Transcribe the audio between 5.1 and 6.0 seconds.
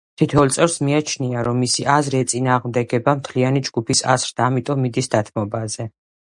დათმობაზე.